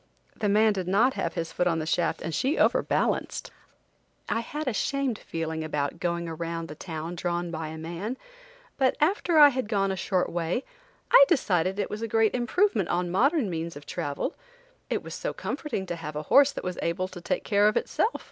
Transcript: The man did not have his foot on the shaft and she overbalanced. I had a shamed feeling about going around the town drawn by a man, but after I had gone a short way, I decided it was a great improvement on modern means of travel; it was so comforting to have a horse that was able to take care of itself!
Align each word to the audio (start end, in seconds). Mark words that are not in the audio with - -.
The 0.35 0.49
man 0.49 0.73
did 0.73 0.87
not 0.87 1.13
have 1.13 1.35
his 1.35 1.51
foot 1.51 1.67
on 1.67 1.77
the 1.77 1.85
shaft 1.85 2.23
and 2.23 2.33
she 2.33 2.57
overbalanced. 2.57 3.51
I 4.27 4.39
had 4.39 4.67
a 4.67 4.73
shamed 4.73 5.19
feeling 5.19 5.63
about 5.63 5.99
going 5.99 6.27
around 6.27 6.69
the 6.69 6.73
town 6.73 7.13
drawn 7.13 7.51
by 7.51 7.67
a 7.67 7.77
man, 7.77 8.17
but 8.77 8.97
after 8.99 9.37
I 9.37 9.49
had 9.49 9.67
gone 9.69 9.91
a 9.91 9.95
short 9.95 10.31
way, 10.31 10.65
I 11.11 11.23
decided 11.27 11.77
it 11.77 11.91
was 11.91 12.01
a 12.01 12.07
great 12.07 12.33
improvement 12.33 12.89
on 12.89 13.11
modern 13.11 13.47
means 13.47 13.75
of 13.75 13.85
travel; 13.85 14.33
it 14.89 15.03
was 15.03 15.13
so 15.13 15.33
comforting 15.33 15.85
to 15.85 15.95
have 15.95 16.15
a 16.15 16.23
horse 16.33 16.51
that 16.51 16.63
was 16.63 16.79
able 16.81 17.07
to 17.09 17.21
take 17.21 17.43
care 17.43 17.67
of 17.67 17.77
itself! 17.77 18.19